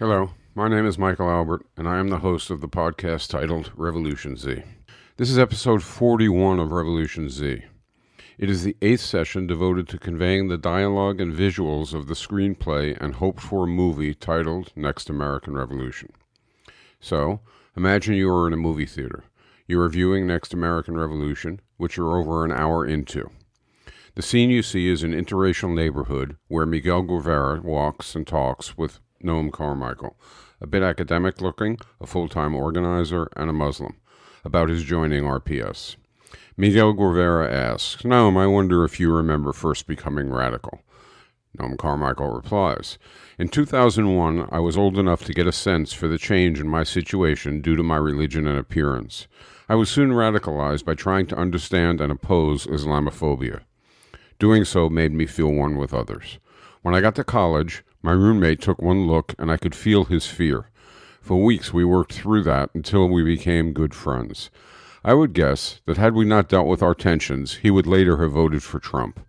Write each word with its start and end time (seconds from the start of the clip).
Hello, 0.00 0.30
my 0.54 0.66
name 0.66 0.86
is 0.86 0.96
Michael 0.96 1.28
Albert, 1.28 1.66
and 1.76 1.86
I 1.86 1.98
am 1.98 2.08
the 2.08 2.20
host 2.20 2.48
of 2.48 2.62
the 2.62 2.70
podcast 2.70 3.28
titled 3.28 3.70
Revolution 3.76 4.34
Z. 4.34 4.62
This 5.18 5.28
is 5.28 5.38
episode 5.38 5.82
41 5.82 6.58
of 6.58 6.72
Revolution 6.72 7.28
Z. 7.28 7.64
It 8.38 8.48
is 8.48 8.64
the 8.64 8.78
eighth 8.80 9.02
session 9.02 9.46
devoted 9.46 9.88
to 9.88 9.98
conveying 9.98 10.48
the 10.48 10.56
dialogue 10.56 11.20
and 11.20 11.34
visuals 11.34 11.92
of 11.92 12.06
the 12.06 12.14
screenplay 12.14 12.96
and 12.98 13.16
hoped 13.16 13.42
for 13.42 13.66
movie 13.66 14.14
titled 14.14 14.72
Next 14.74 15.10
American 15.10 15.52
Revolution. 15.54 16.14
So, 16.98 17.40
imagine 17.76 18.14
you 18.14 18.30
are 18.30 18.46
in 18.46 18.54
a 18.54 18.56
movie 18.56 18.86
theater. 18.86 19.24
You 19.66 19.82
are 19.82 19.88
viewing 19.90 20.26
Next 20.26 20.54
American 20.54 20.96
Revolution, 20.96 21.60
which 21.76 21.98
you're 21.98 22.16
over 22.16 22.42
an 22.42 22.52
hour 22.52 22.86
into. 22.86 23.28
The 24.14 24.22
scene 24.22 24.48
you 24.48 24.62
see 24.62 24.88
is 24.88 25.02
an 25.02 25.12
interracial 25.12 25.74
neighborhood 25.74 26.38
where 26.48 26.64
Miguel 26.64 27.02
Guevara 27.02 27.60
walks 27.60 28.14
and 28.14 28.26
talks 28.26 28.78
with 28.78 28.98
Noam 29.22 29.52
Carmichael, 29.52 30.16
a 30.60 30.66
bit 30.66 30.82
academic 30.82 31.40
looking, 31.40 31.78
a 32.00 32.06
full 32.06 32.28
time 32.28 32.54
organizer, 32.54 33.28
and 33.36 33.50
a 33.50 33.52
Muslim, 33.52 33.96
about 34.44 34.68
his 34.68 34.82
joining 34.82 35.24
RPS. 35.24 35.96
Miguel 36.56 36.92
Guevara 36.92 37.50
asks, 37.50 38.02
Noam, 38.02 38.36
I 38.36 38.46
wonder 38.46 38.84
if 38.84 39.00
you 39.00 39.12
remember 39.12 39.52
first 39.52 39.86
becoming 39.86 40.30
radical. 40.30 40.80
Noam 41.58 41.76
Carmichael 41.76 42.30
replies, 42.30 42.98
In 43.38 43.48
2001, 43.48 44.48
I 44.52 44.58
was 44.60 44.76
old 44.76 44.98
enough 44.98 45.24
to 45.24 45.34
get 45.34 45.46
a 45.46 45.52
sense 45.52 45.92
for 45.92 46.06
the 46.06 46.18
change 46.18 46.60
in 46.60 46.68
my 46.68 46.84
situation 46.84 47.60
due 47.60 47.76
to 47.76 47.82
my 47.82 47.96
religion 47.96 48.46
and 48.46 48.58
appearance. 48.58 49.26
I 49.68 49.74
was 49.74 49.90
soon 49.90 50.10
radicalized 50.10 50.84
by 50.84 50.94
trying 50.94 51.26
to 51.28 51.36
understand 51.36 52.00
and 52.00 52.12
oppose 52.12 52.66
Islamophobia. 52.66 53.62
Doing 54.38 54.64
so 54.64 54.88
made 54.88 55.12
me 55.12 55.26
feel 55.26 55.52
one 55.52 55.76
with 55.76 55.92
others. 55.92 56.38
When 56.82 56.94
I 56.94 57.00
got 57.00 57.14
to 57.16 57.24
college, 57.24 57.84
my 58.02 58.12
roommate 58.12 58.60
took 58.60 58.80
one 58.80 59.06
look 59.06 59.34
and 59.38 59.50
I 59.50 59.56
could 59.56 59.74
feel 59.74 60.04
his 60.04 60.26
fear. 60.26 60.66
For 61.20 61.42
weeks 61.42 61.72
we 61.72 61.84
worked 61.84 62.12
through 62.12 62.44
that 62.44 62.70
until 62.74 63.08
we 63.08 63.22
became 63.22 63.72
good 63.72 63.94
friends. 63.94 64.50
I 65.04 65.14
would 65.14 65.32
guess 65.32 65.80
that 65.86 65.96
had 65.96 66.14
we 66.14 66.24
not 66.24 66.48
dealt 66.48 66.66
with 66.66 66.82
our 66.82 66.94
tensions, 66.94 67.56
he 67.56 67.70
would 67.70 67.86
later 67.86 68.18
have 68.18 68.32
voted 68.32 68.62
for 68.62 68.78
Trump. 68.78 69.20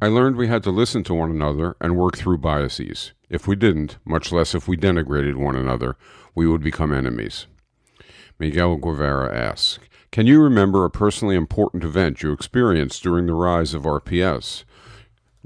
I 0.00 0.08
learned 0.08 0.36
we 0.36 0.48
had 0.48 0.62
to 0.64 0.70
listen 0.70 1.04
to 1.04 1.14
one 1.14 1.30
another 1.30 1.76
and 1.80 1.96
work 1.96 2.16
through 2.16 2.38
biases. 2.38 3.12
If 3.30 3.48
we 3.48 3.56
didn't, 3.56 3.98
much 4.04 4.30
less 4.30 4.54
if 4.54 4.68
we 4.68 4.76
denigrated 4.76 5.36
one 5.36 5.56
another, 5.56 5.96
we 6.34 6.46
would 6.46 6.62
become 6.62 6.92
enemies. 6.92 7.46
Miguel 8.38 8.76
Guevara 8.76 9.34
asks, 9.34 9.78
Can 10.12 10.26
you 10.26 10.42
remember 10.42 10.84
a 10.84 10.90
personally 10.90 11.34
important 11.34 11.82
event 11.82 12.22
you 12.22 12.32
experienced 12.32 13.02
during 13.02 13.26
the 13.26 13.34
rise 13.34 13.72
of 13.74 13.82
RPS? 13.82 14.64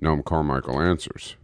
Noam 0.02 0.24
Carmichael 0.24 0.80
answers, 0.80 1.36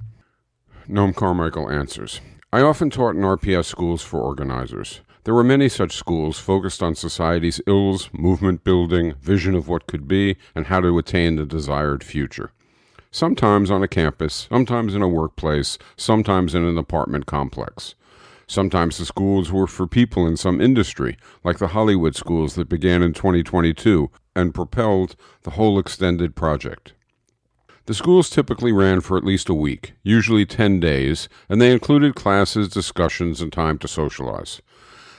Noam 0.88 1.14
Carmichael 1.14 1.68
answers 1.68 2.20
I 2.52 2.60
often 2.62 2.90
taught 2.90 3.16
in 3.16 3.22
RPS 3.22 3.64
schools 3.64 4.02
for 4.02 4.20
organizers. 4.20 5.00
There 5.24 5.34
were 5.34 5.42
many 5.42 5.68
such 5.68 5.96
schools 5.96 6.38
focused 6.38 6.80
on 6.80 6.94
society's 6.94 7.60
ills, 7.66 8.08
movement 8.12 8.62
building, 8.62 9.14
vision 9.20 9.56
of 9.56 9.66
what 9.66 9.88
could 9.88 10.06
be, 10.06 10.36
and 10.54 10.66
how 10.66 10.80
to 10.80 10.96
attain 10.96 11.34
the 11.34 11.44
desired 11.44 12.04
future. 12.04 12.52
Sometimes 13.10 13.68
on 13.68 13.82
a 13.82 13.88
campus, 13.88 14.46
sometimes 14.48 14.94
in 14.94 15.02
a 15.02 15.08
workplace, 15.08 15.76
sometimes 15.96 16.54
in 16.54 16.64
an 16.64 16.78
apartment 16.78 17.26
complex. 17.26 17.96
Sometimes 18.46 18.98
the 18.98 19.06
schools 19.06 19.50
were 19.50 19.66
for 19.66 19.88
people 19.88 20.24
in 20.24 20.36
some 20.36 20.60
industry, 20.60 21.16
like 21.42 21.58
the 21.58 21.68
Hollywood 21.68 22.14
schools 22.14 22.54
that 22.54 22.68
began 22.68 23.02
in 23.02 23.12
2022 23.12 24.08
and 24.36 24.54
propelled 24.54 25.16
the 25.42 25.50
whole 25.50 25.80
extended 25.80 26.36
project. 26.36 26.92
The 27.86 27.94
schools 27.94 28.28
typically 28.28 28.72
ran 28.72 29.00
for 29.00 29.16
at 29.16 29.24
least 29.24 29.48
a 29.48 29.54
week, 29.54 29.92
usually 30.02 30.44
10 30.44 30.80
days, 30.80 31.28
and 31.48 31.62
they 31.62 31.70
included 31.72 32.16
classes, 32.16 32.68
discussions, 32.68 33.40
and 33.40 33.52
time 33.52 33.78
to 33.78 33.86
socialize. 33.86 34.60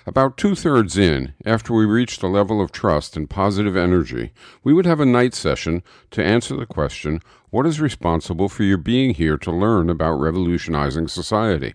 About 0.06 0.36
two 0.36 0.54
thirds 0.54 0.98
in, 0.98 1.34
after 1.46 1.74
we 1.74 1.86
reached 1.86 2.22
a 2.24 2.28
level 2.28 2.60
of 2.60 2.74
trust 2.74 3.16
and 3.16 3.30
positive 3.30 3.78
energy, 3.78 4.34
we 4.66 4.74
would 4.74 4.86
have 4.86 5.00
a 5.00 5.06
night 5.06 5.34
session 5.34 5.82
to 6.12 6.24
answer 6.24 6.58
the 6.58 6.66
question 6.66 7.22
what 7.52 7.66
is 7.66 7.80
responsible 7.80 8.50
for 8.50 8.64
your 8.64 8.78
being 8.78 9.14
here 9.14 9.38
to 9.38 9.52
learn 9.52 9.90
about 9.90 10.20
revolutionizing 10.20 11.08
society? 11.08 11.74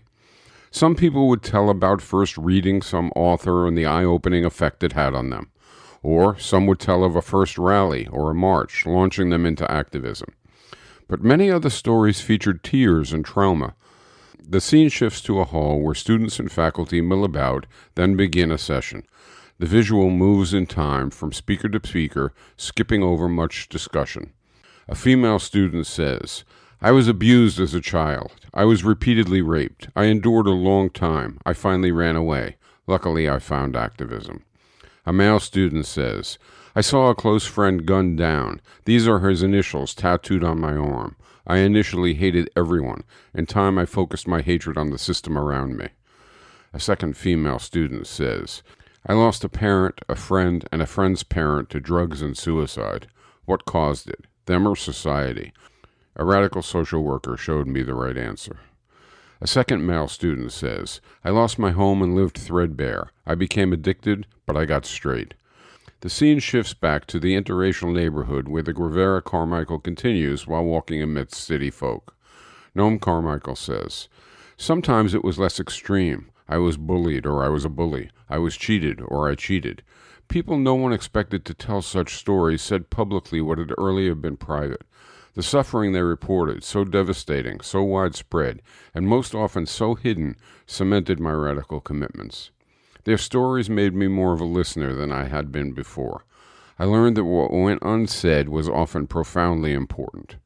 Some 0.69 0.93
people 0.93 1.27
would 1.27 1.41
tell 1.41 1.71
about 1.71 2.03
first 2.03 2.37
reading 2.37 2.83
some 2.83 3.11
author 3.15 3.67
and 3.67 3.75
the 3.75 3.87
eye 3.87 4.03
opening 4.03 4.45
effect 4.45 4.83
it 4.83 4.93
had 4.93 5.15
on 5.15 5.31
them. 5.31 5.49
Or 6.03 6.37
some 6.37 6.67
would 6.67 6.79
tell 6.79 7.03
of 7.03 7.15
a 7.15 7.21
first 7.23 7.57
rally 7.57 8.07
or 8.07 8.29
a 8.29 8.35
march, 8.35 8.85
launching 8.85 9.31
them 9.31 9.47
into 9.47 9.69
activism 9.71 10.35
but 11.07 11.23
many 11.23 11.49
other 11.49 11.69
stories 11.69 12.21
featured 12.21 12.63
tears 12.63 13.13
and 13.13 13.25
trauma. 13.25 13.75
The 14.47 14.61
scene 14.61 14.89
shifts 14.89 15.21
to 15.21 15.39
a 15.39 15.45
hall 15.45 15.79
where 15.79 15.95
students 15.95 16.39
and 16.39 16.51
faculty 16.51 17.01
mill 17.01 17.23
about, 17.23 17.65
then 17.95 18.15
begin 18.15 18.51
a 18.51 18.57
session. 18.57 19.03
The 19.59 19.65
visual 19.65 20.09
moves 20.09 20.53
in 20.53 20.65
time 20.65 21.09
from 21.09 21.31
speaker 21.31 21.69
to 21.69 21.87
speaker, 21.87 22.33
skipping 22.57 23.01
over 23.03 23.29
much 23.29 23.69
discussion. 23.69 24.33
A 24.87 24.95
female 24.95 25.39
student 25.39 25.87
says, 25.87 26.43
I 26.81 26.91
was 26.91 27.07
abused 27.07 27.61
as 27.61 27.73
a 27.73 27.79
child. 27.79 28.33
I 28.53 28.65
was 28.65 28.83
repeatedly 28.83 29.41
raped. 29.41 29.87
I 29.95 30.05
endured 30.05 30.47
a 30.47 30.51
long 30.51 30.89
time. 30.89 31.39
I 31.45 31.53
finally 31.53 31.93
ran 31.93 32.17
away. 32.17 32.57
Luckily, 32.87 33.29
I 33.29 33.39
found 33.39 33.77
activism. 33.77 34.43
A 35.05 35.13
male 35.13 35.39
student 35.39 35.85
says, 35.85 36.37
I 36.75 36.81
saw 36.81 37.09
a 37.09 37.15
close 37.15 37.45
friend 37.45 37.85
gunned 37.85 38.17
down. 38.17 38.59
These 38.85 39.07
are 39.07 39.19
his 39.19 39.43
initials 39.43 39.93
tattooed 39.93 40.43
on 40.43 40.59
my 40.59 40.75
arm. 40.75 41.15
I 41.45 41.57
initially 41.57 42.15
hated 42.15 42.49
everyone. 42.55 43.03
In 43.33 43.45
time, 43.45 43.77
I 43.77 43.85
focused 43.85 44.27
my 44.27 44.41
hatred 44.41 44.77
on 44.77 44.89
the 44.89 44.97
system 44.97 45.37
around 45.37 45.77
me. 45.77 45.89
A 46.73 46.79
second 46.79 47.15
female 47.15 47.59
student 47.59 48.07
says, 48.07 48.63
I 49.05 49.13
lost 49.13 49.43
a 49.43 49.49
parent, 49.49 50.01
a 50.09 50.15
friend, 50.15 50.67
and 50.71 50.81
a 50.81 50.87
friend's 50.87 51.23
parent 51.23 51.69
to 51.71 51.79
drugs 51.79 52.21
and 52.21 52.35
suicide. 52.35 53.07
What 53.45 53.65
caused 53.65 54.09
it? 54.09 54.25
Them 54.45 54.67
or 54.67 54.75
society? 54.75 55.53
A 56.15 56.25
radical 56.25 56.61
social 56.61 57.03
worker 57.03 57.37
showed 57.37 57.67
me 57.67 57.83
the 57.83 57.93
right 57.93 58.17
answer. 58.17 58.59
A 59.41 59.47
second 59.47 59.85
male 59.85 60.07
student 60.07 60.53
says, 60.53 61.01
I 61.23 61.29
lost 61.29 61.59
my 61.59 61.71
home 61.71 62.01
and 62.01 62.15
lived 62.15 62.37
threadbare. 62.37 63.11
I 63.25 63.35
became 63.35 63.73
addicted, 63.73 64.25
but 64.45 64.55
I 64.55 64.65
got 64.65 64.85
straight. 64.85 65.33
The 66.03 66.09
scene 66.09 66.39
shifts 66.39 66.73
back 66.73 67.05
to 67.05 67.17
the 67.17 67.33
interracial 67.33 67.93
neighborhood 67.93 68.49
where 68.49 68.61
the 68.61 68.73
Guevara 68.73 69.21
Carmichael 69.21 69.79
continues 69.79 70.45
while 70.45 70.65
walking 70.65 71.01
amidst 71.01 71.41
city 71.41 71.69
folk. 71.69 72.13
Noam 72.75 72.99
Carmichael 72.99 73.55
says, 73.55 74.09
Sometimes 74.57 75.13
it 75.13 75.23
was 75.23 75.39
less 75.39 75.61
extreme. 75.61 76.29
I 76.45 76.57
was 76.57 76.75
bullied 76.75 77.25
or 77.25 77.41
I 77.41 77.47
was 77.47 77.63
a 77.63 77.69
bully. 77.69 78.09
I 78.29 78.37
was 78.37 78.57
cheated 78.57 79.01
or 79.01 79.29
I 79.29 79.35
cheated. 79.35 79.81
People 80.27 80.57
no 80.57 80.75
one 80.75 80.91
expected 80.91 81.45
to 81.45 81.53
tell 81.53 81.81
such 81.81 82.17
stories 82.17 82.61
said 82.61 82.89
publicly 82.89 83.39
what 83.39 83.57
had 83.57 83.71
earlier 83.77 84.13
been 84.13 84.35
private. 84.35 84.81
The 85.35 85.41
suffering 85.41 85.93
they 85.93 86.01
reported, 86.01 86.65
so 86.65 86.83
devastating, 86.83 87.61
so 87.61 87.81
widespread, 87.81 88.61
and 88.93 89.07
most 89.07 89.33
often 89.33 89.65
so 89.65 89.95
hidden, 89.95 90.35
cemented 90.65 91.21
my 91.21 91.31
radical 91.31 91.79
commitments. 91.79 92.51
Their 93.05 93.17
stories 93.17 93.69
made 93.69 93.93
me 93.93 94.07
more 94.07 94.33
of 94.33 94.39
a 94.39 94.45
listener 94.45 94.93
than 94.93 95.11
I 95.11 95.25
had 95.25 95.51
been 95.51 95.73
before. 95.73 96.23
I 96.79 96.85
learned 96.85 97.17
that 97.17 97.25
what 97.25 97.51
went 97.51 97.81
unsaid 97.81 98.47
was 98.49 98.69
often 98.69 99.07
profoundly 99.07 99.73
important. 99.73 100.37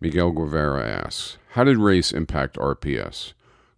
Miguel 0.00 0.30
Guevara 0.30 0.86
asks, 0.86 1.38
How 1.50 1.64
did 1.64 1.78
race 1.78 2.12
impact 2.12 2.56
RPS? 2.56 3.32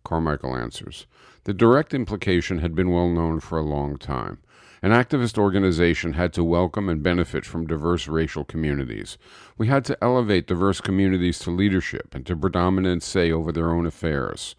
Carmichael 0.05 0.57
answers, 0.57 1.07
The 1.45 1.55
direct 1.55 1.95
implication 1.95 2.59
had 2.59 2.75
been 2.75 2.91
well 2.91 3.09
known 3.09 3.41
for 3.41 3.59
a 3.59 3.63
long 3.63 3.97
time. 3.99 4.39
An 4.83 4.91
activist 4.91 5.39
organization 5.39 6.15
had 6.15 6.33
to 6.33 6.43
welcome 6.43 6.89
and 6.89 7.05
benefit 7.05 7.45
from 7.45 7.69
diverse 7.69 8.09
racial 8.09 8.45
communities. 8.45 9.17
We 9.57 9.69
had 9.69 9.85
to 9.85 9.99
elevate 10.03 10.49
diverse 10.49 10.81
communities 10.81 11.39
to 11.41 11.53
leadership 11.53 12.17
and 12.17 12.27
to 12.27 12.37
predominant 12.37 13.05
say 13.05 13.31
over 13.31 13.53
their 13.53 13.71
own 13.71 13.87
affairs. 13.87 14.57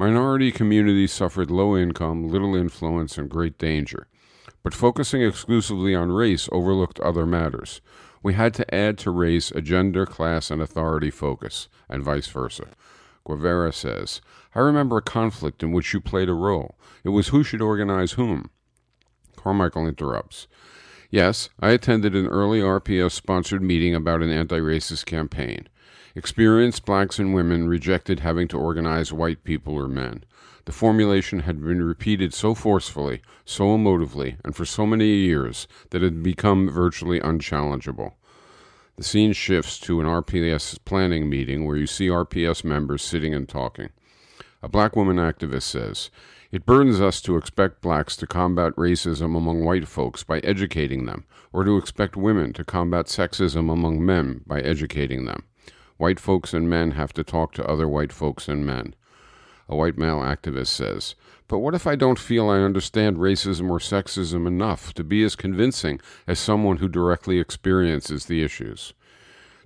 Minority 0.00 0.50
communities 0.50 1.12
suffered 1.12 1.50
low 1.50 1.76
income, 1.76 2.26
little 2.26 2.56
influence, 2.56 3.18
and 3.18 3.28
great 3.28 3.58
danger. 3.58 4.06
But 4.62 4.72
focusing 4.72 5.20
exclusively 5.20 5.94
on 5.94 6.10
race 6.10 6.48
overlooked 6.50 6.98
other 7.00 7.26
matters. 7.26 7.82
We 8.22 8.32
had 8.32 8.54
to 8.54 8.74
add 8.74 8.96
to 9.00 9.10
race 9.10 9.50
a 9.50 9.60
gender, 9.60 10.06
class, 10.06 10.50
and 10.50 10.62
authority 10.62 11.10
focus, 11.10 11.68
and 11.86 12.02
vice 12.02 12.28
versa. 12.28 12.68
Guevara 13.26 13.74
says, 13.74 14.22
I 14.54 14.60
remember 14.60 14.96
a 14.96 15.02
conflict 15.02 15.62
in 15.62 15.70
which 15.70 15.92
you 15.92 16.00
played 16.00 16.30
a 16.30 16.32
role. 16.32 16.78
It 17.04 17.10
was 17.10 17.28
who 17.28 17.44
should 17.44 17.60
organize 17.60 18.12
whom. 18.12 18.48
Carmichael 19.36 19.86
interrupts. 19.86 20.46
Yes, 21.10 21.50
I 21.60 21.72
attended 21.72 22.14
an 22.14 22.26
early 22.26 22.60
RPS 22.60 23.12
sponsored 23.12 23.60
meeting 23.60 23.94
about 23.94 24.22
an 24.22 24.30
anti 24.30 24.60
racist 24.60 25.04
campaign. 25.04 25.68
Experienced 26.14 26.84
blacks 26.84 27.18
and 27.18 27.32
women 27.32 27.68
rejected 27.68 28.20
having 28.20 28.48
to 28.48 28.58
organize 28.58 29.12
white 29.12 29.44
people 29.44 29.74
or 29.74 29.86
men. 29.86 30.24
The 30.64 30.72
formulation 30.72 31.40
had 31.40 31.64
been 31.64 31.82
repeated 31.82 32.34
so 32.34 32.54
forcefully, 32.54 33.22
so 33.44 33.76
emotively, 33.76 34.36
and 34.44 34.54
for 34.54 34.64
so 34.64 34.86
many 34.86 35.06
years 35.06 35.68
that 35.90 36.02
it 36.02 36.06
had 36.06 36.22
become 36.22 36.68
virtually 36.68 37.20
unchallengeable. 37.20 38.14
The 38.96 39.04
scene 39.04 39.32
shifts 39.32 39.78
to 39.80 40.00
an 40.00 40.06
RPS 40.06 40.78
planning 40.84 41.30
meeting 41.30 41.64
where 41.64 41.76
you 41.76 41.86
see 41.86 42.08
RPS 42.08 42.64
members 42.64 43.02
sitting 43.02 43.32
and 43.32 43.48
talking. 43.48 43.90
A 44.62 44.68
black 44.68 44.96
woman 44.96 45.16
activist 45.16 45.62
says, 45.62 46.10
It 46.50 46.66
burdens 46.66 47.00
us 47.00 47.22
to 47.22 47.36
expect 47.36 47.80
blacks 47.80 48.16
to 48.16 48.26
combat 48.26 48.74
racism 48.74 49.36
among 49.36 49.64
white 49.64 49.88
folks 49.88 50.22
by 50.24 50.40
educating 50.40 51.06
them, 51.06 51.24
or 51.52 51.64
to 51.64 51.78
expect 51.78 52.16
women 52.16 52.52
to 52.54 52.64
combat 52.64 53.06
sexism 53.06 53.72
among 53.72 54.04
men 54.04 54.42
by 54.46 54.60
educating 54.60 55.24
them. 55.24 55.44
White 56.00 56.18
folks 56.18 56.54
and 56.54 56.66
men 56.66 56.92
have 56.92 57.12
to 57.12 57.22
talk 57.22 57.52
to 57.52 57.66
other 57.66 57.86
white 57.86 58.10
folks 58.10 58.48
and 58.48 58.64
men. 58.64 58.94
A 59.68 59.76
white 59.76 59.98
male 59.98 60.20
activist 60.20 60.68
says, 60.68 61.14
But 61.46 61.58
what 61.58 61.74
if 61.74 61.86
I 61.86 61.94
don't 61.94 62.18
feel 62.18 62.48
I 62.48 62.60
understand 62.60 63.18
racism 63.18 63.68
or 63.68 63.78
sexism 63.78 64.46
enough 64.46 64.94
to 64.94 65.04
be 65.04 65.22
as 65.24 65.36
convincing 65.36 66.00
as 66.26 66.38
someone 66.38 66.78
who 66.78 66.88
directly 66.88 67.38
experiences 67.38 68.24
the 68.24 68.42
issues? 68.42 68.94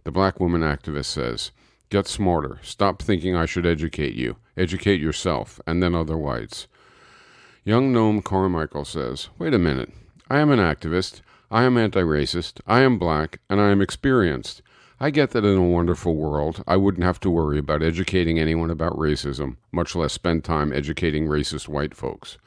The 0.02 0.10
black 0.10 0.40
woman 0.40 0.62
activist 0.62 1.04
says, 1.04 1.52
Get 1.88 2.08
smarter. 2.08 2.58
Stop 2.64 3.00
thinking 3.00 3.36
I 3.36 3.46
should 3.46 3.64
educate 3.64 4.14
you. 4.14 4.34
Educate 4.56 5.00
yourself, 5.00 5.60
and 5.68 5.80
then 5.80 5.94
other 5.94 6.18
whites. 6.18 6.66
Young 7.62 7.94
Noam 7.94 8.24
Carmichael 8.24 8.84
says, 8.84 9.28
Wait 9.38 9.54
a 9.54 9.58
minute. 9.60 9.92
I 10.28 10.40
am 10.40 10.50
an 10.50 10.58
activist. 10.58 11.20
I 11.48 11.62
am 11.62 11.78
anti 11.78 12.02
racist. 12.02 12.60
I 12.66 12.80
am 12.80 12.98
black, 12.98 13.38
and 13.48 13.60
I 13.60 13.70
am 13.70 13.80
experienced. 13.80 14.62
I 15.00 15.10
get 15.10 15.30
that 15.30 15.44
in 15.44 15.58
a 15.58 15.62
wonderful 15.62 16.14
world, 16.14 16.62
I 16.66 16.76
wouldn't 16.76 17.04
have 17.04 17.20
to 17.20 17.30
worry 17.30 17.58
about 17.58 17.82
educating 17.82 18.38
anyone 18.38 18.70
about 18.70 18.96
racism, 18.96 19.56
much 19.72 19.94
less 19.94 20.12
spend 20.12 20.44
time 20.44 20.72
educating 20.72 21.26
racist 21.26 21.68
white 21.68 21.94
folks. 21.94 22.38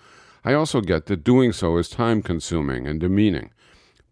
I 0.45 0.53
also 0.53 0.81
get 0.81 1.07
that 1.07 1.23
doing 1.23 1.51
so 1.51 1.77
is 1.77 1.89
time 1.89 2.21
consuming 2.21 2.88
and 2.88 2.99
demeaning 2.99 3.51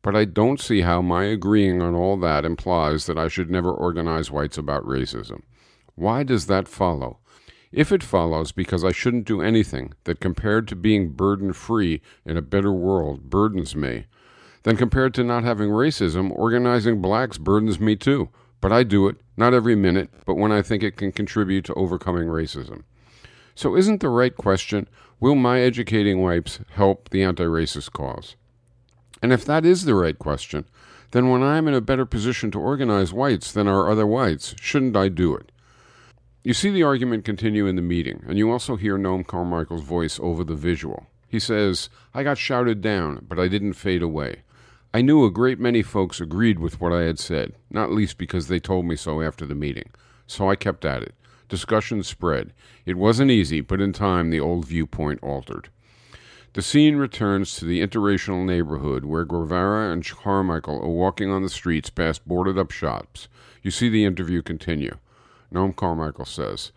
but 0.05 0.15
I 0.15 0.25
don't 0.25 0.61
see 0.61 0.81
how 0.81 1.01
my 1.01 1.23
agreeing 1.23 1.81
on 1.81 1.95
all 1.95 2.15
that 2.17 2.45
implies 2.45 3.07
that 3.07 3.17
I 3.17 3.27
should 3.27 3.49
never 3.49 3.71
organize 3.71 4.29
whites 4.29 4.55
about 4.55 4.85
racism. 4.85 5.41
Why 5.95 6.21
does 6.21 6.45
that 6.45 6.67
follow? 6.67 7.17
If 7.71 7.91
it 7.91 8.03
follows 8.03 8.51
because 8.51 8.83
I 8.83 8.91
shouldn't 8.91 9.25
do 9.25 9.41
anything 9.41 9.95
that 10.03 10.19
compared 10.19 10.67
to 10.67 10.75
being 10.75 11.09
burden 11.09 11.53
free 11.53 12.03
in 12.23 12.37
a 12.37 12.43
better 12.43 12.71
world 12.71 13.31
burdens 13.31 13.75
me, 13.75 14.05
then 14.65 14.75
compared 14.75 15.13
to 15.13 15.23
not 15.23 15.43
having 15.43 15.69
racism, 15.69 16.31
organizing 16.31 16.99
blacks 16.99 17.37
burdens 17.37 17.79
me 17.79 17.95
too. 17.95 18.29
But 18.61 18.71
I 18.71 18.81
do 18.81 19.07
it, 19.07 19.17
not 19.37 19.53
every 19.53 19.75
minute, 19.75 20.09
but 20.25 20.37
when 20.37 20.51
I 20.51 20.63
think 20.63 20.81
it 20.81 20.97
can 20.97 21.11
contribute 21.11 21.65
to 21.65 21.73
overcoming 21.75 22.27
racism. 22.27 22.81
So 23.53 23.75
isn't 23.75 23.99
the 23.99 24.09
right 24.09 24.35
question, 24.35 24.87
will 25.19 25.35
my 25.35 25.59
educating 25.59 26.19
whites 26.19 26.61
help 26.71 27.09
the 27.09 27.21
anti 27.21 27.43
racist 27.43 27.91
cause? 27.91 28.35
And 29.21 29.31
if 29.31 29.45
that 29.45 29.67
is 29.67 29.85
the 29.85 29.93
right 29.93 30.17
question, 30.17 30.65
then 31.11 31.29
when 31.29 31.43
I'm 31.43 31.67
in 31.67 31.75
a 31.75 31.79
better 31.79 32.07
position 32.07 32.49
to 32.51 32.59
organize 32.59 33.13
whites 33.13 33.51
than 33.51 33.67
are 33.67 33.91
other 33.91 34.07
whites, 34.07 34.55
shouldn't 34.59 34.97
I 34.97 35.09
do 35.09 35.35
it? 35.35 35.51
You 36.43 36.55
see 36.55 36.71
the 36.71 36.83
argument 36.83 37.23
continue 37.23 37.67
in 37.67 37.75
the 37.75 37.83
meeting, 37.83 38.23
and 38.27 38.39
you 38.39 38.51
also 38.51 38.77
hear 38.77 38.97
Noam 38.97 39.27
Carmichael's 39.27 39.83
voice 39.83 40.19
over 40.19 40.43
the 40.43 40.55
visual. 40.55 41.05
He 41.27 41.39
says, 41.39 41.87
I 42.15 42.23
got 42.23 42.39
shouted 42.39 42.81
down, 42.81 43.27
but 43.29 43.37
I 43.37 43.47
didn't 43.47 43.73
fade 43.73 44.01
away. 44.01 44.41
I 44.95 45.01
knew 45.01 45.25
a 45.25 45.29
great 45.29 45.59
many 45.59 45.81
folks 45.81 46.21
agreed 46.21 46.57
with 46.57 46.79
what 46.79 46.93
I 46.93 47.01
had 47.01 47.19
said, 47.19 47.51
not 47.69 47.91
least 47.91 48.17
because 48.17 48.47
they 48.47 48.61
told 48.61 48.85
me 48.85 48.95
so 48.95 49.21
after 49.21 49.45
the 49.45 49.53
meeting. 49.53 49.89
So 50.25 50.49
I 50.49 50.55
kept 50.55 50.85
at 50.85 51.03
it. 51.03 51.15
Discussion 51.49 52.01
spread. 52.01 52.53
It 52.85 52.95
wasn't 52.95 53.29
easy, 53.29 53.59
but 53.59 53.81
in 53.81 53.91
time 53.91 54.29
the 54.29 54.39
old 54.39 54.65
viewpoint 54.65 55.21
altered. 55.21 55.67
The 56.53 56.61
scene 56.61 56.95
returns 56.95 57.57
to 57.57 57.65
the 57.65 57.85
interracial 57.85 58.45
neighborhood 58.45 59.03
where 59.03 59.25
Guevara 59.25 59.91
and 59.91 60.07
Carmichael 60.07 60.81
are 60.81 60.87
walking 60.87 61.29
on 61.29 61.43
the 61.43 61.49
streets 61.49 61.89
past 61.89 62.25
boarded 62.25 62.57
up 62.57 62.71
shops. 62.71 63.27
You 63.63 63.71
see 63.71 63.89
the 63.89 64.05
interview 64.05 64.41
continue. 64.41 64.95
Noam 65.53 65.75
Carmichael 65.75 66.23
says, 66.23 66.71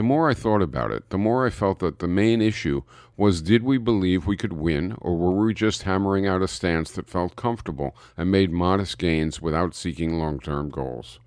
The 0.00 0.04
more 0.04 0.30
I 0.30 0.32
thought 0.32 0.62
about 0.62 0.92
it, 0.92 1.10
the 1.10 1.18
more 1.18 1.44
I 1.44 1.50
felt 1.50 1.80
that 1.80 1.98
the 1.98 2.08
main 2.08 2.40
issue 2.40 2.84
was 3.18 3.42
did 3.42 3.62
we 3.62 3.76
believe 3.76 4.26
we 4.26 4.34
could 4.34 4.54
win, 4.54 4.96
or 4.98 5.14
were 5.14 5.44
we 5.44 5.52
just 5.52 5.82
hammering 5.82 6.26
out 6.26 6.40
a 6.40 6.48
stance 6.48 6.90
that 6.92 7.10
felt 7.10 7.36
comfortable 7.36 7.94
and 8.16 8.30
made 8.30 8.50
modest 8.50 8.96
gains 8.96 9.42
without 9.42 9.74
seeking 9.74 10.14
long 10.14 10.40
term 10.40 10.70
goals? 10.70 11.20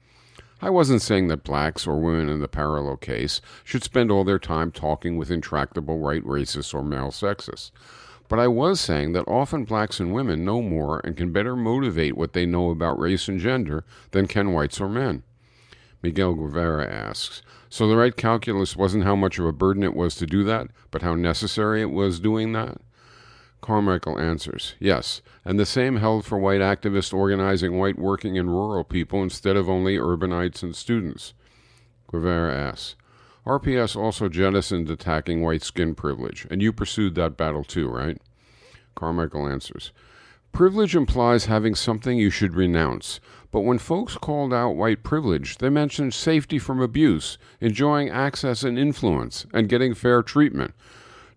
I 0.59 0.71
wasn't 0.71 1.03
saying 1.03 1.27
that 1.27 1.43
blacks 1.43 1.85
or 1.85 1.99
women 1.99 2.29
in 2.29 2.39
the 2.39 2.47
parallel 2.47 2.97
case 2.97 3.41
should 3.63 3.83
spend 3.83 4.09
all 4.09 4.23
their 4.23 4.39
time 4.39 4.71
talking 4.71 5.17
with 5.17 5.29
intractable 5.29 5.99
white 5.99 6.23
racists 6.23 6.73
or 6.73 6.83
male 6.83 7.11
sexists. 7.11 7.69
But 8.27 8.39
I 8.39 8.47
was 8.47 8.81
saying 8.81 9.13
that 9.13 9.27
often 9.27 9.65
blacks 9.65 9.99
and 9.99 10.15
women 10.15 10.43
know 10.43 10.63
more 10.63 10.99
and 11.03 11.15
can 11.15 11.31
better 11.31 11.55
motivate 11.55 12.17
what 12.17 12.33
they 12.33 12.47
know 12.47 12.71
about 12.71 12.97
race 12.97 13.27
and 13.27 13.39
gender 13.39 13.85
than 14.09 14.25
can 14.25 14.51
whites 14.51 14.81
or 14.81 14.89
men. 14.89 15.21
Miguel 16.03 16.33
Guevara 16.33 16.85
asks, 16.85 17.41
So 17.69 17.87
the 17.87 17.95
right 17.95 18.15
calculus 18.15 18.75
wasn't 18.75 19.05
how 19.05 19.15
much 19.15 19.39
of 19.39 19.45
a 19.45 19.53
burden 19.53 19.83
it 19.83 19.95
was 19.95 20.15
to 20.15 20.25
do 20.25 20.43
that, 20.43 20.67
but 20.91 21.01
how 21.01 21.15
necessary 21.15 21.81
it 21.81 21.91
was 21.91 22.19
doing 22.19 22.51
that? 22.51 22.77
Carmichael 23.61 24.19
answers, 24.19 24.75
Yes, 24.79 25.21
and 25.45 25.57
the 25.57 25.65
same 25.65 25.95
held 25.95 26.25
for 26.25 26.37
white 26.37 26.59
activists 26.59 27.13
organizing 27.13 27.79
white 27.79 27.97
working 27.97 28.37
and 28.37 28.49
rural 28.49 28.83
people 28.83 29.23
instead 29.23 29.55
of 29.55 29.69
only 29.69 29.97
urbanites 29.97 30.61
and 30.61 30.75
students. 30.75 31.33
Guevara 32.11 32.53
asks, 32.53 32.95
RPS 33.45 33.95
also 33.95 34.29
jettisoned 34.29 34.89
attacking 34.89 35.41
white 35.41 35.63
skin 35.63 35.95
privilege, 35.95 36.45
and 36.51 36.61
you 36.61 36.71
pursued 36.73 37.15
that 37.15 37.37
battle 37.37 37.63
too, 37.63 37.89
right? 37.89 38.21
Carmichael 38.95 39.47
answers, 39.47 39.91
Privilege 40.51 40.95
implies 40.95 41.45
having 41.45 41.73
something 41.73 42.17
you 42.17 42.29
should 42.29 42.53
renounce, 42.53 43.19
but 43.53 43.61
when 43.61 43.77
folks 43.77 44.17
called 44.17 44.51
out 44.51 44.71
white 44.71 45.03
privilege, 45.03 45.59
they 45.59 45.69
mentioned 45.69 46.11
safety 46.15 46.57
from 46.57 46.81
abuse, 46.81 47.37
enjoying 47.61 48.09
access 48.09 48.63
and 48.63 48.79
influence, 48.79 49.45
and 49.53 49.69
getting 49.69 49.93
fair 49.93 50.23
treatment. 50.23 50.73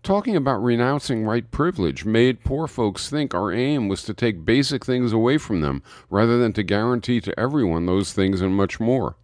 Talking 0.01 0.35
about 0.35 0.63
renouncing 0.63 1.27
white 1.27 1.51
privilege 1.51 2.05
made 2.05 2.43
poor 2.43 2.65
folks 2.65 3.07
think 3.07 3.35
our 3.35 3.51
aim 3.51 3.87
was 3.87 4.01
to 4.01 4.15
take 4.15 4.45
basic 4.45 4.83
things 4.83 5.13
away 5.13 5.37
from 5.37 5.61
them 5.61 5.83
rather 6.09 6.39
than 6.39 6.53
to 6.53 6.63
guarantee 6.63 7.21
to 7.21 7.39
everyone 7.39 7.85
those 7.85 8.13
things 8.13 8.41
and 8.41 8.55
much 8.55 8.79
more. 8.79 9.15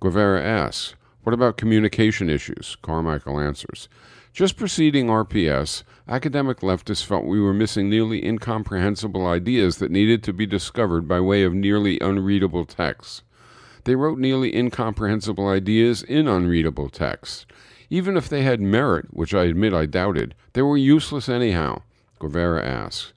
Guevara 0.00 0.42
asks, 0.42 0.94
What 1.24 1.34
about 1.34 1.58
communication 1.58 2.30
issues? 2.30 2.78
Carmichael 2.80 3.38
answers, 3.38 3.86
Just 4.34 4.56
preceding 4.56 5.06
RPS, 5.06 5.84
academic 6.08 6.58
leftists 6.58 7.04
felt 7.04 7.24
we 7.24 7.40
were 7.40 7.54
missing 7.54 7.88
nearly 7.88 8.26
incomprehensible 8.26 9.28
ideas 9.28 9.76
that 9.76 9.92
needed 9.92 10.24
to 10.24 10.32
be 10.32 10.44
discovered 10.44 11.06
by 11.06 11.20
way 11.20 11.44
of 11.44 11.54
nearly 11.54 12.00
unreadable 12.00 12.64
texts. 12.64 13.22
They 13.84 13.94
wrote 13.94 14.18
nearly 14.18 14.52
incomprehensible 14.52 15.46
ideas 15.46 16.02
in 16.02 16.26
unreadable 16.26 16.88
texts. 16.88 17.46
Even 17.90 18.16
if 18.16 18.28
they 18.28 18.42
had 18.42 18.60
merit, 18.60 19.06
which 19.14 19.32
I 19.32 19.44
admit 19.44 19.72
I 19.72 19.86
doubted, 19.86 20.34
they 20.54 20.62
were 20.62 20.76
useless 20.76 21.28
anyhow, 21.28 21.82
Guevara 22.18 22.66
asks. 22.66 23.12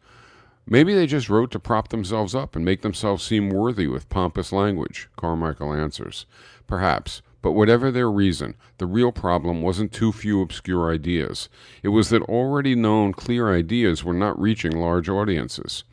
Maybe 0.68 0.94
they 0.94 1.08
just 1.08 1.30
wrote 1.30 1.50
to 1.50 1.60
prop 1.60 1.88
themselves 1.88 2.36
up 2.36 2.56
and 2.56 2.64
make 2.64 2.84
themselves 2.84 3.24
seem 3.24 3.50
worthy 3.50 3.88
with 3.88 4.08
pompous 4.10 4.52
language, 4.52 5.10
Carmichael 5.18 5.74
answers. 5.74 6.28
Perhaps, 6.68 7.24
but 7.48 7.54
whatever 7.54 7.90
their 7.90 8.12
reason, 8.12 8.56
the 8.78 8.86
real 8.86 9.14
problem 9.14 9.62
wasn't 9.62 9.94
too 9.94 10.12
few 10.12 10.42
obscure 10.42 10.92
ideas. 10.92 11.48
It 11.82 11.88
was 11.88 12.10
that 12.10 12.22
already 12.24 12.76
known 12.76 13.14
clear 13.14 13.56
ideas 13.56 14.04
were 14.04 14.14
not 14.14 14.38
reaching 14.38 14.74
large 14.74 15.08
audiences. 15.08 15.86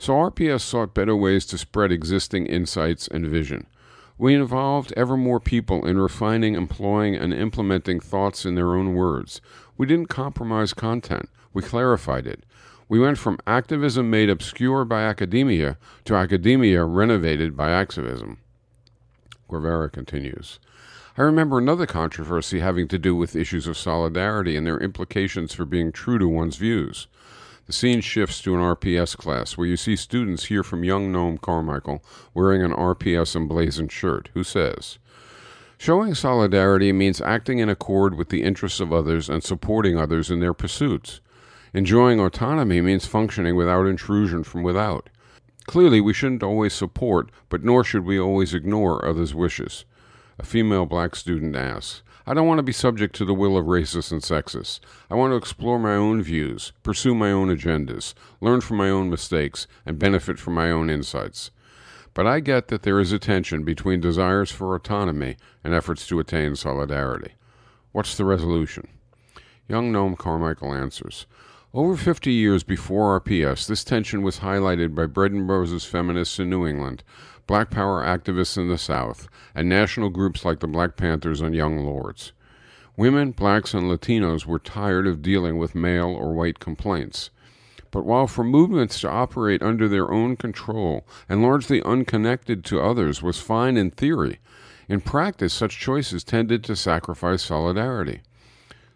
So 0.00 0.14
RPS 0.14 0.62
sought 0.62 0.92
better 0.92 1.14
ways 1.14 1.46
to 1.46 1.56
spread 1.56 1.92
existing 1.92 2.46
insights 2.46 3.06
and 3.06 3.24
vision. 3.28 3.68
We 4.18 4.34
involved 4.34 4.92
ever 4.96 5.16
more 5.16 5.38
people 5.38 5.86
in 5.86 6.00
refining, 6.00 6.56
employing, 6.56 7.14
and 7.14 7.32
implementing 7.32 8.00
thoughts 8.00 8.44
in 8.44 8.56
their 8.56 8.74
own 8.74 8.92
words. 8.92 9.40
We 9.78 9.86
didn't 9.86 10.08
compromise 10.08 10.74
content, 10.74 11.28
we 11.52 11.62
clarified 11.62 12.26
it. 12.26 12.42
We 12.88 12.98
went 12.98 13.18
from 13.18 13.38
activism 13.46 14.10
made 14.10 14.28
obscure 14.28 14.84
by 14.84 15.02
academia 15.02 15.78
to 16.06 16.16
academia 16.16 16.84
renovated 16.84 17.56
by 17.56 17.70
activism. 17.70 18.38
Guevara 19.52 19.90
continues. 19.90 20.58
I 21.16 21.22
remember 21.22 21.58
another 21.58 21.84
controversy 21.84 22.60
having 22.60 22.88
to 22.88 22.98
do 22.98 23.14
with 23.14 23.36
issues 23.36 23.66
of 23.66 23.76
solidarity 23.76 24.56
and 24.56 24.66
their 24.66 24.80
implications 24.80 25.52
for 25.52 25.66
being 25.66 25.92
true 25.92 26.18
to 26.18 26.26
one's 26.26 26.56
views. 26.56 27.06
The 27.66 27.72
scene 27.74 28.00
shifts 28.00 28.40
to 28.42 28.54
an 28.54 28.60
RPS 28.60 29.16
class 29.16 29.56
where 29.56 29.66
you 29.66 29.76
see 29.76 29.94
students 29.94 30.46
hear 30.46 30.62
from 30.62 30.84
young 30.84 31.12
Noam 31.12 31.40
Carmichael 31.40 32.02
wearing 32.32 32.62
an 32.62 32.72
RPS 32.72 33.36
emblazoned 33.36 33.92
shirt, 33.92 34.30
who 34.32 34.42
says, 34.42 34.98
Showing 35.76 36.14
solidarity 36.14 36.92
means 36.92 37.20
acting 37.20 37.58
in 37.58 37.68
accord 37.68 38.14
with 38.14 38.30
the 38.30 38.42
interests 38.42 38.80
of 38.80 38.92
others 38.92 39.28
and 39.28 39.44
supporting 39.44 39.98
others 39.98 40.30
in 40.30 40.40
their 40.40 40.54
pursuits. 40.54 41.20
Enjoying 41.74 42.20
autonomy 42.20 42.80
means 42.80 43.04
functioning 43.04 43.54
without 43.54 43.86
intrusion 43.86 44.44
from 44.44 44.62
without. 44.62 45.10
Clearly, 45.66 46.00
we 46.00 46.12
shouldn't 46.12 46.42
always 46.42 46.72
support, 46.72 47.30
but 47.48 47.62
nor 47.62 47.84
should 47.84 48.04
we 48.04 48.18
always 48.18 48.54
ignore 48.54 49.04
others' 49.04 49.34
wishes. 49.34 49.84
A 50.38 50.44
female 50.44 50.86
black 50.86 51.14
student 51.14 51.54
asks, 51.54 52.02
I 52.26 52.34
don't 52.34 52.46
want 52.46 52.58
to 52.58 52.62
be 52.62 52.72
subject 52.72 53.16
to 53.16 53.24
the 53.24 53.34
will 53.34 53.56
of 53.56 53.66
racists 53.66 54.12
and 54.12 54.22
sexists. 54.22 54.78
I 55.10 55.16
want 55.16 55.32
to 55.32 55.36
explore 55.36 55.78
my 55.78 55.94
own 55.94 56.22
views, 56.22 56.72
pursue 56.82 57.14
my 57.14 57.32
own 57.32 57.48
agendas, 57.48 58.14
learn 58.40 58.60
from 58.60 58.76
my 58.76 58.88
own 58.88 59.10
mistakes, 59.10 59.66
and 59.84 59.98
benefit 59.98 60.38
from 60.38 60.54
my 60.54 60.70
own 60.70 60.88
insights. 60.88 61.50
But 62.14 62.26
I 62.26 62.40
get 62.40 62.68
that 62.68 62.82
there 62.82 63.00
is 63.00 63.10
a 63.10 63.18
tension 63.18 63.64
between 63.64 64.00
desires 64.00 64.50
for 64.50 64.74
autonomy 64.74 65.36
and 65.64 65.74
efforts 65.74 66.06
to 66.08 66.20
attain 66.20 66.54
solidarity. 66.54 67.32
What's 67.90 68.16
the 68.16 68.24
resolution? 68.24 68.86
Young 69.68 69.92
Noam 69.92 70.16
Carmichael 70.16 70.74
answers. 70.74 71.26
Over 71.74 71.96
50 71.96 72.30
years 72.30 72.64
before 72.64 73.18
RPS, 73.18 73.66
this 73.66 73.82
tension 73.82 74.20
was 74.20 74.40
highlighted 74.40 74.94
by 74.94 75.06
bread 75.06 75.32
and 75.32 75.48
roses 75.48 75.86
feminists 75.86 76.38
in 76.38 76.50
New 76.50 76.66
England, 76.66 77.02
black 77.46 77.70
power 77.70 78.04
activists 78.04 78.58
in 78.58 78.68
the 78.68 78.76
South, 78.76 79.26
and 79.54 79.70
national 79.70 80.10
groups 80.10 80.44
like 80.44 80.60
the 80.60 80.66
Black 80.66 80.96
Panthers 80.96 81.40
and 81.40 81.54
Young 81.54 81.78
Lords. 81.78 82.32
Women, 82.94 83.30
blacks, 83.30 83.72
and 83.72 83.84
Latinos 83.84 84.44
were 84.44 84.58
tired 84.58 85.06
of 85.06 85.22
dealing 85.22 85.56
with 85.56 85.74
male 85.74 86.10
or 86.10 86.34
white 86.34 86.58
complaints. 86.58 87.30
But 87.90 88.04
while 88.04 88.26
for 88.26 88.44
movements 88.44 89.00
to 89.00 89.08
operate 89.08 89.62
under 89.62 89.88
their 89.88 90.12
own 90.12 90.36
control 90.36 91.06
and 91.26 91.40
largely 91.40 91.82
unconnected 91.84 92.66
to 92.66 92.82
others 92.82 93.22
was 93.22 93.40
fine 93.40 93.78
in 93.78 93.92
theory, 93.92 94.40
in 94.90 95.00
practice 95.00 95.54
such 95.54 95.80
choices 95.80 96.22
tended 96.22 96.64
to 96.64 96.76
sacrifice 96.76 97.42
solidarity. 97.42 98.20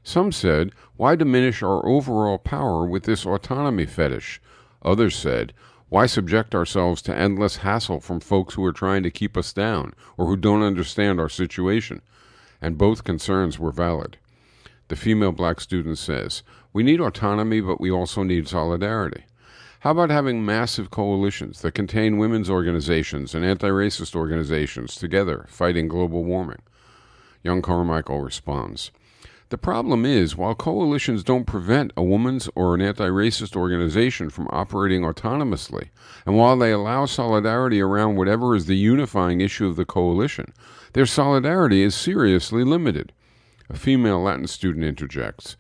Some 0.06 0.30
said, 0.30 0.70
Why 0.96 1.16
diminish 1.16 1.64
our 1.64 1.84
overall 1.84 2.38
power 2.38 2.86
with 2.86 3.02
this 3.02 3.26
autonomy 3.26 3.86
fetish? 3.86 4.40
Others 4.82 5.16
said, 5.16 5.52
Why 5.88 6.06
subject 6.06 6.54
ourselves 6.54 7.02
to 7.02 7.18
endless 7.18 7.56
hassle 7.56 7.98
from 7.98 8.20
folks 8.20 8.54
who 8.54 8.64
are 8.66 8.72
trying 8.72 9.02
to 9.02 9.10
keep 9.10 9.36
us 9.36 9.52
down 9.52 9.94
or 10.16 10.26
who 10.26 10.36
don't 10.36 10.62
understand 10.62 11.18
our 11.18 11.28
situation? 11.28 12.02
And 12.62 12.78
both 12.78 13.02
concerns 13.02 13.58
were 13.58 13.72
valid. 13.72 14.16
The 14.86 14.94
female 14.94 15.32
black 15.32 15.60
student 15.60 15.98
says, 15.98 16.44
We 16.72 16.84
need 16.84 17.00
autonomy, 17.00 17.60
but 17.60 17.80
we 17.80 17.90
also 17.90 18.22
need 18.22 18.46
solidarity. 18.46 19.25
How 19.80 19.90
about 19.90 20.10
having 20.10 20.46
massive 20.46 20.88
coalitions 20.88 21.62
that 21.62 21.75
contain 21.75 22.16
women's 22.18 22.48
organizations 22.48 23.34
and 23.34 23.44
anti 23.44 23.70
racist 23.70 24.14
organizations 24.14 24.94
together 24.94 25.46
fighting 25.48 25.88
global 25.88 26.22
warming? 26.22 26.62
Young 27.42 27.60
Carmichael 27.60 28.20
responds, 28.20 28.92
the 29.49 29.59
problem 29.59 30.05
is, 30.05 30.37
while 30.37 30.57
coalitions 30.57 31.23
don't 31.23 31.47
prevent 31.47 31.93
a 31.97 32.03
woman's 32.03 32.49
or 32.57 32.75
an 32.75 32.83
anti 32.83 33.07
racist 33.07 33.55
organization 33.55 34.29
from 34.29 34.49
operating 34.50 35.03
autonomously, 35.03 35.91
and 36.26 36.37
while 36.37 36.57
they 36.57 36.73
allow 36.73 37.07
solidarity 37.07 37.81
around 37.81 38.17
whatever 38.17 38.57
is 38.57 38.67
the 38.67 38.76
unifying 38.76 39.41
issue 39.41 39.69
of 39.69 39.76
the 39.76 39.85
coalition, 39.85 40.53
their 40.95 41.07
solidarity 41.07 41.83
is 41.83 41.95
seriously 41.95 42.65
limited. 42.65 43.12
A 43.71 43.76
female 43.76 44.21
Latin 44.21 44.49
student 44.49 44.85
interjects. 44.85 45.57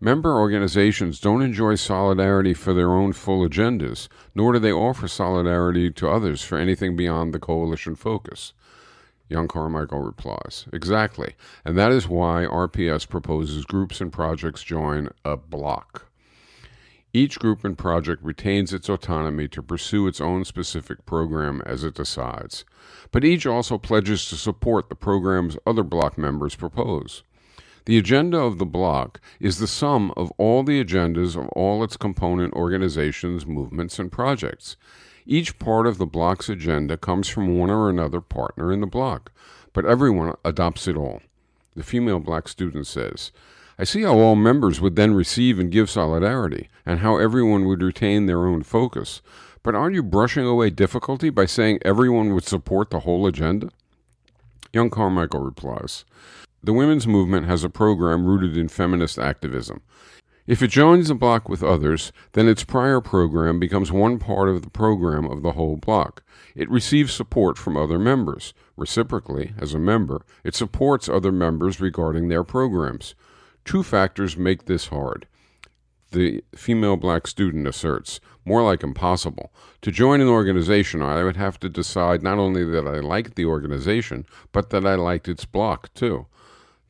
Member 0.00 0.38
organizations 0.38 1.20
don't 1.20 1.42
enjoy 1.42 1.74
solidarity 1.74 2.54
for 2.54 2.72
their 2.72 2.92
own 2.92 3.12
full 3.12 3.46
agendas, 3.46 4.08
nor 4.34 4.54
do 4.54 4.58
they 4.58 4.72
offer 4.72 5.08
solidarity 5.08 5.90
to 5.90 6.08
others 6.08 6.42
for 6.42 6.56
anything 6.56 6.96
beyond 6.96 7.34
the 7.34 7.38
coalition 7.38 7.96
focus. 7.96 8.54
Young 9.28 9.48
Carmichael 9.48 10.00
replies, 10.00 10.66
Exactly. 10.72 11.34
And 11.64 11.76
that 11.76 11.92
is 11.92 12.08
why 12.08 12.46
RPS 12.46 13.08
proposes 13.08 13.64
groups 13.64 14.00
and 14.00 14.12
projects 14.12 14.62
join 14.62 15.10
a 15.24 15.36
block. 15.36 16.06
Each 17.12 17.38
group 17.38 17.64
and 17.64 17.78
project 17.78 18.22
retains 18.22 18.74
its 18.74 18.90
autonomy 18.90 19.48
to 19.48 19.62
pursue 19.62 20.06
its 20.06 20.20
own 20.20 20.44
specific 20.44 21.06
program 21.06 21.62
as 21.64 21.82
it 21.82 21.94
decides, 21.94 22.64
but 23.10 23.24
each 23.24 23.46
also 23.46 23.78
pledges 23.78 24.28
to 24.28 24.36
support 24.36 24.88
the 24.90 24.94
program's 24.94 25.56
other 25.66 25.82
block 25.82 26.18
members 26.18 26.54
propose. 26.54 27.22
The 27.86 27.96
agenda 27.96 28.38
of 28.38 28.58
the 28.58 28.66
block 28.66 29.20
is 29.40 29.58
the 29.58 29.66
sum 29.66 30.12
of 30.16 30.32
all 30.38 30.62
the 30.62 30.84
agendas 30.84 31.36
of 31.36 31.48
all 31.50 31.82
its 31.82 31.96
component 31.96 32.52
organizations, 32.52 33.46
movements, 33.46 33.98
and 33.98 34.12
projects. 34.12 34.76
Each 35.28 35.58
part 35.58 35.88
of 35.88 35.98
the 35.98 36.06
block's 36.06 36.48
agenda 36.48 36.96
comes 36.96 37.26
from 37.28 37.58
one 37.58 37.68
or 37.68 37.90
another 37.90 38.20
partner 38.20 38.72
in 38.72 38.80
the 38.80 38.86
block, 38.86 39.32
but 39.72 39.84
everyone 39.84 40.34
adopts 40.44 40.86
it 40.86 40.96
all. 40.96 41.20
The 41.74 41.82
female 41.82 42.20
black 42.20 42.46
student 42.46 42.86
says, 42.86 43.32
I 43.76 43.82
see 43.84 44.02
how 44.02 44.16
all 44.16 44.36
members 44.36 44.80
would 44.80 44.94
then 44.94 45.14
receive 45.14 45.58
and 45.58 45.70
give 45.70 45.90
solidarity, 45.90 46.68
and 46.86 47.00
how 47.00 47.18
everyone 47.18 47.66
would 47.66 47.82
retain 47.82 48.26
their 48.26 48.46
own 48.46 48.62
focus. 48.62 49.20
But 49.64 49.74
aren't 49.74 49.96
you 49.96 50.04
brushing 50.04 50.46
away 50.46 50.70
difficulty 50.70 51.28
by 51.28 51.46
saying 51.46 51.80
everyone 51.82 52.32
would 52.32 52.44
support 52.44 52.90
the 52.90 53.00
whole 53.00 53.26
agenda? 53.26 53.70
Young 54.72 54.90
Carmichael 54.90 55.40
replies, 55.40 56.04
The 56.62 56.72
women's 56.72 57.08
movement 57.08 57.46
has 57.46 57.64
a 57.64 57.68
program 57.68 58.24
rooted 58.24 58.56
in 58.56 58.68
feminist 58.68 59.18
activism. 59.18 59.82
If 60.46 60.62
it 60.62 60.68
joins 60.68 61.10
a 61.10 61.14
block 61.16 61.48
with 61.48 61.64
others, 61.64 62.12
then 62.32 62.46
its 62.46 62.62
prior 62.62 63.00
program 63.00 63.58
becomes 63.58 63.90
one 63.90 64.20
part 64.20 64.48
of 64.48 64.62
the 64.62 64.70
program 64.70 65.24
of 65.26 65.42
the 65.42 65.52
whole 65.52 65.76
block. 65.76 66.22
It 66.54 66.70
receives 66.70 67.12
support 67.12 67.58
from 67.58 67.76
other 67.76 67.98
members. 67.98 68.54
Reciprocally, 68.76 69.54
as 69.58 69.74
a 69.74 69.80
member, 69.80 70.24
it 70.44 70.54
supports 70.54 71.08
other 71.08 71.32
members 71.32 71.80
regarding 71.80 72.28
their 72.28 72.44
programs. 72.44 73.16
Two 73.64 73.82
factors 73.82 74.36
make 74.36 74.66
this 74.66 74.86
hard. 74.86 75.26
The 76.12 76.44
female 76.54 76.96
black 76.96 77.26
student 77.26 77.66
asserts, 77.66 78.20
more 78.44 78.62
like 78.62 78.84
impossible. 78.84 79.52
To 79.82 79.90
join 79.90 80.20
an 80.20 80.28
organization, 80.28 81.02
I 81.02 81.24
would 81.24 81.36
have 81.36 81.58
to 81.60 81.68
decide 81.68 82.22
not 82.22 82.38
only 82.38 82.64
that 82.64 82.86
I 82.86 83.00
liked 83.00 83.34
the 83.34 83.46
organization, 83.46 84.24
but 84.52 84.70
that 84.70 84.86
I 84.86 84.94
liked 84.94 85.26
its 85.26 85.44
block, 85.44 85.92
too. 85.94 86.26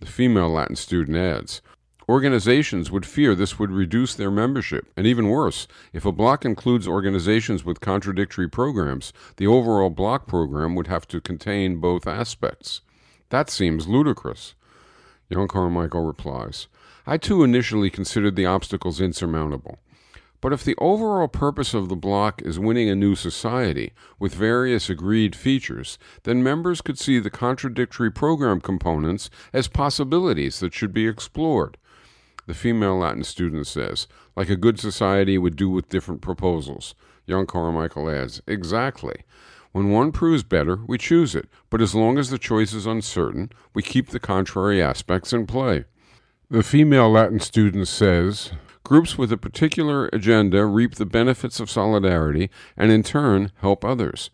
The 0.00 0.06
female 0.06 0.50
Latin 0.50 0.76
student 0.76 1.16
adds, 1.16 1.62
Organizations 2.08 2.88
would 2.88 3.04
fear 3.04 3.34
this 3.34 3.58
would 3.58 3.72
reduce 3.72 4.14
their 4.14 4.30
membership, 4.30 4.86
and 4.96 5.08
even 5.08 5.28
worse, 5.28 5.66
if 5.92 6.04
a 6.04 6.12
block 6.12 6.44
includes 6.44 6.86
organizations 6.86 7.64
with 7.64 7.80
contradictory 7.80 8.48
programs, 8.48 9.12
the 9.38 9.48
overall 9.48 9.90
block 9.90 10.28
program 10.28 10.76
would 10.76 10.86
have 10.86 11.08
to 11.08 11.20
contain 11.20 11.80
both 11.80 12.06
aspects. 12.06 12.80
That 13.30 13.50
seems 13.50 13.88
ludicrous. 13.88 14.54
Young 15.28 15.48
Carmichael 15.48 16.06
replies, 16.06 16.68
I 17.08 17.18
too 17.18 17.42
initially 17.42 17.90
considered 17.90 18.36
the 18.36 18.46
obstacles 18.46 19.00
insurmountable. 19.00 19.80
But 20.40 20.52
if 20.52 20.62
the 20.62 20.76
overall 20.78 21.26
purpose 21.26 21.74
of 21.74 21.88
the 21.88 21.96
block 21.96 22.40
is 22.42 22.56
winning 22.56 22.88
a 22.88 22.94
new 22.94 23.16
society 23.16 23.92
with 24.20 24.32
various 24.32 24.88
agreed 24.88 25.34
features, 25.34 25.98
then 26.22 26.40
members 26.40 26.80
could 26.80 27.00
see 27.00 27.18
the 27.18 27.30
contradictory 27.30 28.12
program 28.12 28.60
components 28.60 29.28
as 29.52 29.66
possibilities 29.66 30.60
that 30.60 30.72
should 30.72 30.92
be 30.92 31.08
explored. 31.08 31.76
The 32.46 32.54
female 32.54 32.96
Latin 32.96 33.24
student 33.24 33.66
says, 33.66 34.06
like 34.36 34.48
a 34.48 34.56
good 34.56 34.78
society 34.78 35.36
would 35.36 35.56
do 35.56 35.68
with 35.68 35.88
different 35.88 36.20
proposals. 36.20 36.94
Young 37.26 37.46
Carmichael 37.46 38.08
adds, 38.08 38.40
Exactly. 38.46 39.24
When 39.72 39.90
one 39.90 40.12
proves 40.12 40.42
better, 40.42 40.78
we 40.86 40.96
choose 40.96 41.34
it, 41.34 41.48
but 41.68 41.82
as 41.82 41.94
long 41.94 42.18
as 42.18 42.30
the 42.30 42.38
choice 42.38 42.72
is 42.72 42.86
uncertain, 42.86 43.50
we 43.74 43.82
keep 43.82 44.08
the 44.08 44.20
contrary 44.20 44.80
aspects 44.80 45.32
in 45.32 45.46
play. 45.46 45.84
The 46.48 46.62
female 46.62 47.10
Latin 47.10 47.40
student 47.40 47.88
says, 47.88 48.52
Groups 48.84 49.18
with 49.18 49.32
a 49.32 49.36
particular 49.36 50.08
agenda 50.12 50.64
reap 50.64 50.94
the 50.94 51.04
benefits 51.04 51.58
of 51.58 51.68
solidarity 51.68 52.48
and 52.76 52.92
in 52.92 53.02
turn 53.02 53.50
help 53.56 53.84
others. 53.84 54.30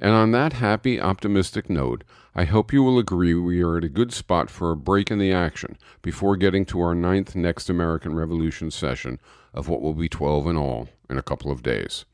And 0.00 0.12
on 0.12 0.32
that 0.32 0.54
happy, 0.54 1.00
optimistic 1.00 1.70
note, 1.70 2.04
I 2.34 2.44
hope 2.44 2.72
you 2.72 2.82
will 2.82 2.98
agree 2.98 3.34
we 3.34 3.62
are 3.62 3.78
at 3.78 3.84
a 3.84 3.88
good 3.88 4.12
spot 4.12 4.50
for 4.50 4.72
a 4.72 4.76
break 4.76 5.10
in 5.10 5.18
the 5.18 5.32
action 5.32 5.78
before 6.02 6.36
getting 6.36 6.64
to 6.66 6.80
our 6.80 6.94
ninth 6.94 7.36
Next 7.36 7.70
American 7.70 8.14
Revolution 8.16 8.70
session 8.70 9.20
of 9.52 9.68
what 9.68 9.80
will 9.80 9.94
be 9.94 10.08
12 10.08 10.48
in 10.48 10.56
all 10.56 10.88
in 11.08 11.16
a 11.16 11.22
couple 11.22 11.50
of 11.50 11.62
days. 11.62 12.04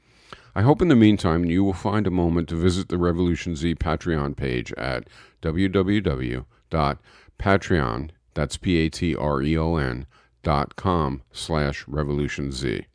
I 0.54 0.62
hope 0.62 0.82
in 0.82 0.88
the 0.88 0.96
meantime 0.96 1.44
you 1.44 1.64
will 1.64 1.72
find 1.72 2.06
a 2.06 2.10
moment 2.10 2.48
to 2.50 2.56
visit 2.56 2.88
the 2.88 2.98
Revolution 2.98 3.56
Z 3.56 3.76
Patreon 3.76 4.36
page 4.36 4.72
at 4.74 5.08
www.patreon, 5.42 6.44
that's 8.34 8.56
P-A-T-R-E-O-N, 8.56 10.06
dot 10.42 10.76
com 10.76 11.22
slash 11.32 11.86
revolution 11.86 12.50
Z. 12.52 12.86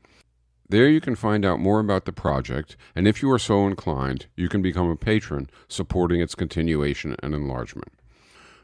There 0.68 0.90
you 0.90 1.00
can 1.00 1.16
find 1.16 1.46
out 1.46 1.60
more 1.60 1.80
about 1.80 2.06
the 2.06 2.12
project, 2.12 2.76
and 2.96 3.08
if 3.08 3.22
you 3.22 3.32
are 3.32 3.40
so 3.40 3.68
inclined, 3.68 4.26
you 4.36 4.50
can 4.50 4.64
become 4.64 4.90
a 4.90 4.96
patron, 4.96 5.48
supporting 5.68 6.22
its 6.22 6.34
continuation 6.34 7.16
and 7.22 7.36
enlargement. 7.36 7.94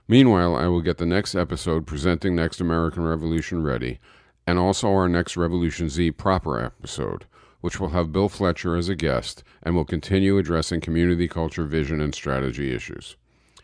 Meanwhile, 0.08 0.56
I 0.56 0.66
will 0.68 0.82
get 0.82 0.98
the 0.98 1.06
next 1.06 1.36
episode 1.36 1.86
presenting 1.86 2.36
Next 2.36 2.60
American 2.60 3.04
Revolution 3.04 3.64
ready, 3.64 4.00
and 4.48 4.58
also 4.58 4.90
our 4.90 5.08
next 5.08 5.38
Revolution 5.38 5.90
Z 5.90 6.12
proper 6.12 6.60
episode, 6.60 7.26
which 7.62 7.80
will 7.80 7.90
have 7.90 8.12
Bill 8.12 8.28
Fletcher 8.28 8.76
as 8.76 8.90
a 8.90 8.96
guest 8.96 9.44
and 9.62 9.76
will 9.76 9.86
continue 9.86 10.38
addressing 10.38 10.82
community 10.82 11.28
culture 11.28 11.66
vision 11.66 12.02
and 12.02 12.16
strategy 12.16 12.74
issues. 12.74 13.16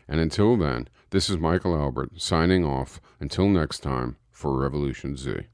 And 0.08 0.20
until 0.22 0.56
then, 0.56 0.88
this 1.10 1.29
is 1.29 1.38
Michael 1.38 1.75
Albert 1.75 2.22
signing 2.22 2.63
off 2.63 3.01
until 3.20 3.50
next 3.50 3.79
time 3.79 4.17
for 4.32 4.58
Revolution 4.58 5.17
Z. 5.17 5.48